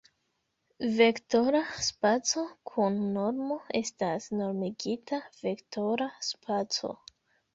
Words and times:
Vektora 0.99 1.59
spaco 1.87 2.45
kun 2.71 2.97
normo 3.17 3.57
estas 3.81 4.29
normigita 4.39 5.19
vektora 5.43 6.11
spaco. 6.31 6.91